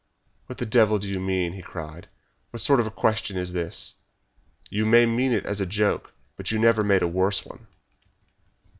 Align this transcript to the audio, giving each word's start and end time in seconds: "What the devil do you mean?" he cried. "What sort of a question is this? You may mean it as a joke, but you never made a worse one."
"What 0.47 0.57
the 0.57 0.65
devil 0.65 0.97
do 0.97 1.07
you 1.07 1.19
mean?" 1.19 1.53
he 1.53 1.61
cried. 1.61 2.09
"What 2.49 2.59
sort 2.61 2.79
of 2.79 2.87
a 2.87 2.89
question 2.89 3.37
is 3.37 3.53
this? 3.53 3.93
You 4.67 4.83
may 4.83 5.05
mean 5.05 5.31
it 5.31 5.45
as 5.45 5.61
a 5.61 5.65
joke, 5.67 6.11
but 6.37 6.49
you 6.49 6.57
never 6.57 6.83
made 6.83 7.03
a 7.03 7.07
worse 7.07 7.45
one." 7.45 7.67